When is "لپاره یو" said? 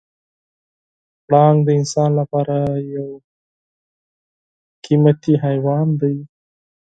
2.19-3.07